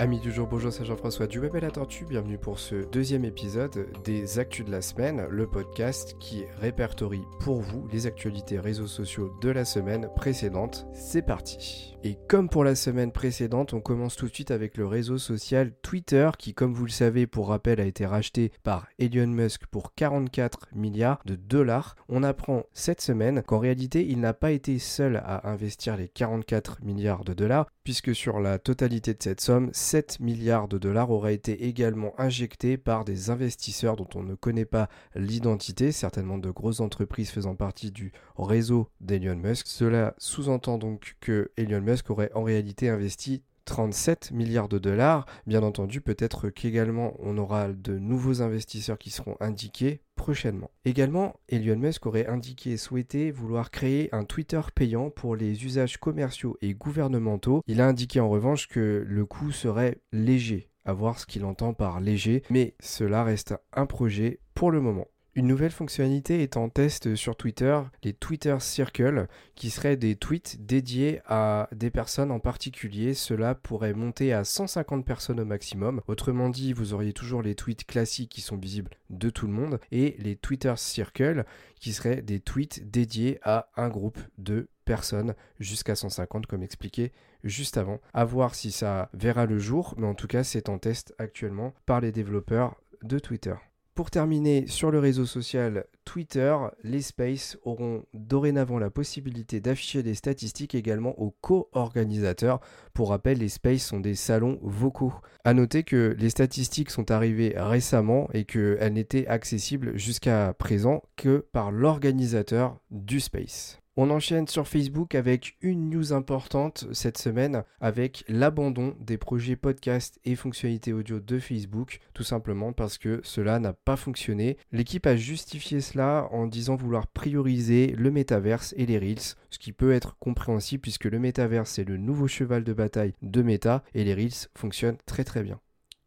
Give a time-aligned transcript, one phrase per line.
[0.00, 2.06] Amis du jour, bonjour, c'est Jean-François du Web et la Tortue.
[2.06, 7.60] Bienvenue pour ce deuxième épisode des Actus de la semaine, le podcast qui répertorie pour
[7.60, 10.86] vous les actualités réseaux sociaux de la semaine précédente.
[10.94, 11.90] C'est parti.
[12.02, 15.72] Et comme pour la semaine précédente, on commence tout de suite avec le réseau social
[15.82, 19.94] Twitter qui, comme vous le savez, pour rappel, a été racheté par Elon Musk pour
[19.94, 21.96] 44 milliards de dollars.
[22.08, 26.82] On apprend cette semaine qu'en réalité, il n'a pas été seul à investir les 44
[26.82, 31.34] milliards de dollars, puisque sur la totalité de cette somme, 7 milliards de dollars auraient
[31.34, 36.78] été également injectés par des investisseurs dont on ne connaît pas l'identité, certainement de grosses
[36.78, 39.66] entreprises faisant partie du réseau d'Elon Musk.
[39.66, 45.26] Cela sous-entend donc que Elon Musk aurait en réalité investi 37 milliards de dollars.
[45.46, 50.70] Bien entendu, peut-être qu'également on aura de nouveaux investisseurs qui seront indiqués prochainement.
[50.84, 56.58] Également, Elon Musk aurait indiqué souhaiter vouloir créer un Twitter payant pour les usages commerciaux
[56.60, 57.62] et gouvernementaux.
[57.66, 61.72] Il a indiqué en revanche que le coût serait léger, à voir ce qu'il entend
[61.72, 65.06] par léger, mais cela reste un projet pour le moment.
[65.36, 70.66] Une nouvelle fonctionnalité est en test sur Twitter, les Twitter Circles, qui seraient des tweets
[70.66, 73.14] dédiés à des personnes en particulier.
[73.14, 76.00] Cela pourrait monter à 150 personnes au maximum.
[76.08, 79.78] Autrement dit, vous auriez toujours les tweets classiques qui sont visibles de tout le monde
[79.92, 81.44] et les Twitter Circles
[81.78, 87.12] qui seraient des tweets dédiés à un groupe de personnes jusqu'à 150 comme expliqué
[87.44, 88.00] juste avant.
[88.14, 91.72] À voir si ça verra le jour, mais en tout cas c'est en test actuellement
[91.86, 93.54] par les développeurs de Twitter.
[93.94, 100.14] Pour terminer, sur le réseau social Twitter, les Spaces auront dorénavant la possibilité d'afficher des
[100.14, 102.60] statistiques également aux co-organisateurs.
[102.94, 105.14] Pour rappel, les Spaces sont des salons vocaux.
[105.44, 111.46] A noter que les statistiques sont arrivées récemment et qu'elles n'étaient accessibles jusqu'à présent que
[111.52, 113.80] par l'organisateur du Space.
[113.96, 120.20] On enchaîne sur Facebook avec une news importante cette semaine avec l'abandon des projets podcast
[120.24, 124.58] et fonctionnalités audio de Facebook, tout simplement parce que cela n'a pas fonctionné.
[124.70, 129.72] L'équipe a justifié cela en disant vouloir prioriser le métaverse et les Reels, ce qui
[129.72, 134.04] peut être compréhensible puisque le métaverse est le nouveau cheval de bataille de Meta et
[134.04, 135.60] les Reels fonctionnent très très bien.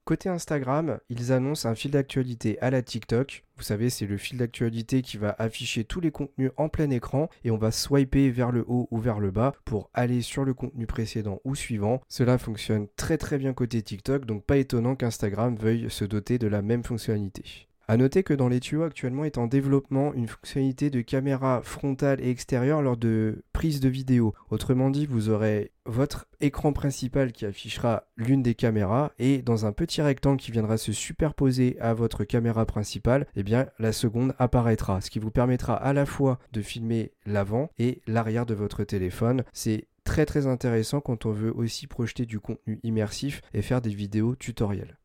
[0.05, 3.45] Côté Instagram, ils annoncent un fil d'actualité à la TikTok.
[3.55, 7.29] Vous savez, c'est le fil d'actualité qui va afficher tous les contenus en plein écran
[7.45, 10.53] et on va swiper vers le haut ou vers le bas pour aller sur le
[10.53, 12.01] contenu précédent ou suivant.
[12.09, 16.47] Cela fonctionne très très bien côté TikTok, donc pas étonnant qu'Instagram veuille se doter de
[16.47, 17.69] la même fonctionnalité.
[17.93, 22.19] A noter que dans les tuyaux actuellement est en développement une fonctionnalité de caméra frontale
[22.21, 24.33] et extérieure lors de prise de vidéo.
[24.49, 29.73] Autrement dit, vous aurez votre écran principal qui affichera l'une des caméras et dans un
[29.73, 34.99] petit rectangle qui viendra se superposer à votre caméra principale, eh bien la seconde apparaîtra,
[34.99, 39.43] ce qui vous permettra à la fois de filmer l'avant et l'arrière de votre téléphone.
[39.53, 43.93] C'est très très intéressant quand on veut aussi projeter du contenu immersif et faire des
[43.93, 44.97] vidéos tutoriels.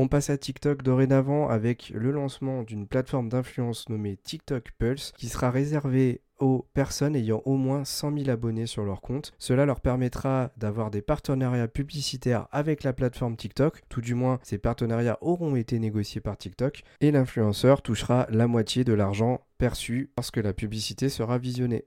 [0.00, 5.28] On passe à TikTok dorénavant avec le lancement d'une plateforme d'influence nommée TikTok Pulse qui
[5.28, 9.32] sera réservée aux personnes ayant au moins 100 000 abonnés sur leur compte.
[9.38, 14.58] Cela leur permettra d'avoir des partenariats publicitaires avec la plateforme TikTok, tout du moins ces
[14.58, 20.36] partenariats auront été négociés par TikTok, et l'influenceur touchera la moitié de l'argent perçu lorsque
[20.36, 21.86] la publicité sera visionnée.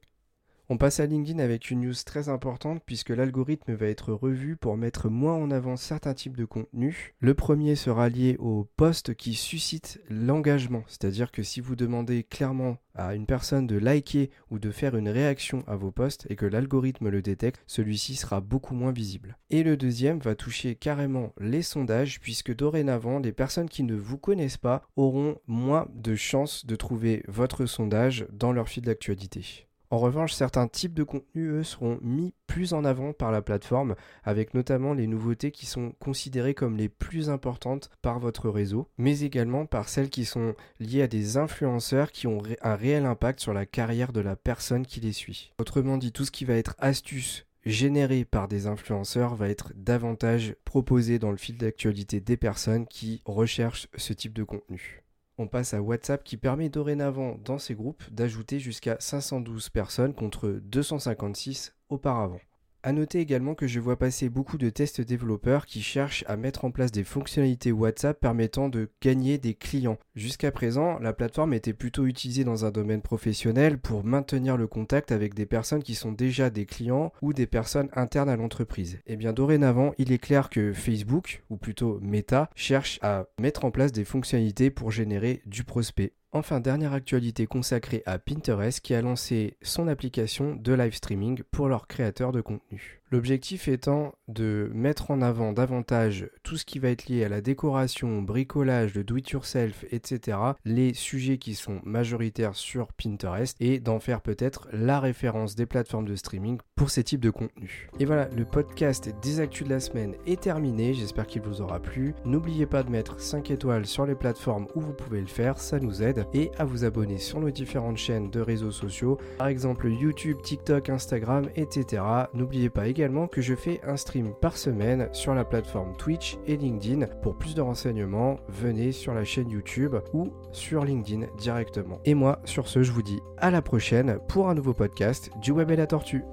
[0.70, 4.78] On passe à LinkedIn avec une news très importante puisque l'algorithme va être revu pour
[4.78, 7.14] mettre moins en avant certains types de contenus.
[7.20, 12.78] Le premier sera lié aux posts qui suscitent l'engagement, c'est-à-dire que si vous demandez clairement
[12.96, 16.46] à une personne de liker ou de faire une réaction à vos posts et que
[16.46, 19.38] l'algorithme le détecte, celui-ci sera beaucoup moins visible.
[19.50, 24.18] Et le deuxième va toucher carrément les sondages puisque dorénavant les personnes qui ne vous
[24.18, 29.68] connaissent pas auront moins de chances de trouver votre sondage dans leur fil d'actualité.
[29.92, 33.96] En revanche, certains types de contenus, eux, seront mis plus en avant par la plateforme,
[34.24, 39.20] avec notamment les nouveautés qui sont considérées comme les plus importantes par votre réseau, mais
[39.20, 43.54] également par celles qui sont liées à des influenceurs qui ont un réel impact sur
[43.54, 45.52] la carrière de la personne qui les suit.
[45.60, 50.56] Autrement dit, tout ce qui va être astuce, généré par des influenceurs va être davantage
[50.64, 55.01] proposé dans le fil d'actualité des personnes qui recherchent ce type de contenu
[55.42, 60.60] on passe à WhatsApp qui permet dorénavant dans ces groupes d'ajouter jusqu'à 512 personnes contre
[60.64, 62.40] 256 auparavant.
[62.84, 66.66] A noter également que je vois passer beaucoup de tests développeurs qui cherchent à mettre
[66.66, 70.00] en place des fonctionnalités WhatsApp permettant de gagner des clients.
[70.16, 75.12] Jusqu'à présent, la plateforme était plutôt utilisée dans un domaine professionnel pour maintenir le contact
[75.12, 78.96] avec des personnes qui sont déjà des clients ou des personnes internes à l'entreprise.
[79.06, 83.64] Et eh bien dorénavant, il est clair que Facebook, ou plutôt Meta, cherche à mettre
[83.64, 86.14] en place des fonctionnalités pour générer du prospect.
[86.34, 91.68] Enfin, dernière actualité consacrée à Pinterest qui a lancé son application de live streaming pour
[91.68, 93.01] leurs créateurs de contenu.
[93.12, 97.42] L'objectif étant de mettre en avant davantage tout ce qui va être lié à la
[97.42, 100.38] décoration, bricolage, de do-it-yourself, etc.
[100.64, 106.08] Les sujets qui sont majoritaires sur Pinterest et d'en faire peut-être la référence des plateformes
[106.08, 107.90] de streaming pour ces types de contenus.
[108.00, 110.94] Et voilà, le podcast des actus de la semaine est terminé.
[110.94, 112.16] J'espère qu'il vous aura plu.
[112.24, 115.80] N'oubliez pas de mettre 5 étoiles sur les plateformes où vous pouvez le faire, ça
[115.80, 116.26] nous aide.
[116.34, 120.90] Et à vous abonner sur nos différentes chaînes de réseaux sociaux, par exemple YouTube, TikTok,
[120.90, 122.04] Instagram, etc.
[122.34, 122.88] N'oubliez pas
[123.28, 127.08] que je fais un stream par semaine sur la plateforme Twitch et LinkedIn.
[127.22, 132.00] Pour plus de renseignements, venez sur la chaîne YouTube ou sur LinkedIn directement.
[132.06, 135.52] Et moi, sur ce, je vous dis à la prochaine pour un nouveau podcast du
[135.52, 136.24] Web et la Tortue.